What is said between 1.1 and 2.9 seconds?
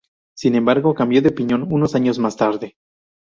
de opinión unos años más tarde.